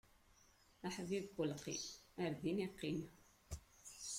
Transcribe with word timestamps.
Aḥbib 0.87 1.25
n 1.29 1.37
ulqim, 1.41 1.83
ar 2.23 2.31
din 2.41 2.63
iqqim! 2.65 2.99